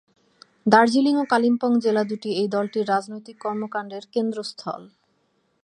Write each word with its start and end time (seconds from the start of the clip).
দার্জিলিং 0.65 1.15
ও 1.17 1.23
কালিম্পং 1.33 1.71
জেলা 1.83 2.03
দু’টি 2.03 2.29
এই 2.33 2.47
দলটির 2.55 2.89
রাজনৈতিক 2.89 3.37
কর্মকাণ্ডের 3.39 4.03
কেন্দ্রস্থল। 4.13 4.81